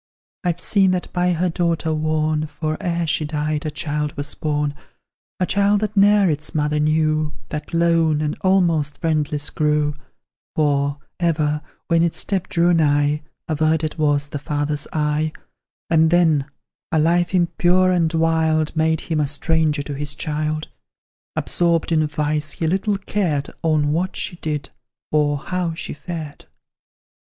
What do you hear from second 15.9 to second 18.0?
then, a life impure